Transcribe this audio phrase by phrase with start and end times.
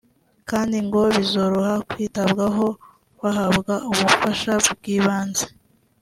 [0.49, 2.65] kandi ngo bizoroha kwitabwaho
[3.21, 5.45] bahabwa ubufasha bw’ibanze